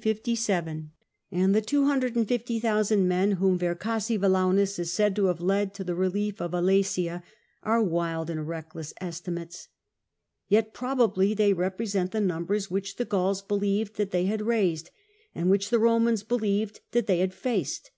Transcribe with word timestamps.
57, 0.00 0.90
and 1.30 1.54
the 1.54 1.60
250,000 1.60 3.06
men 3.06 3.32
whom 3.32 3.58
Vercassivelaunus 3.58 4.78
is 4.78 4.90
said 4.90 5.14
bo 5.14 5.26
have 5.26 5.42
led 5.42 5.74
to 5.74 5.84
the 5.84 5.94
relief 5.94 6.40
of 6.40 6.52
Alesia 6.54 7.22
are 7.62 7.82
wild 7.82 8.30
and 8.30 8.48
reckless 8.48 8.94
estimates. 9.02 9.68
Yet 10.48 10.72
probably 10.72 11.34
they 11.34 11.52
represent 11.52 12.12
the 12.12 12.22
numbers 12.22 12.70
which 12.70 12.96
the 12.96 13.04
Gauls 13.04 13.42
believed 13.42 13.96
that 13.96 14.12
they 14.12 14.24
had 14.24 14.40
raised, 14.40 14.88
and 15.34 15.50
which 15.50 15.68
the 15.68 15.78
Romans 15.78 16.22
believed 16.22 16.80
that 16.92 17.06
they 17.06 17.18
had 17.18 17.34
faced. 17.34 17.90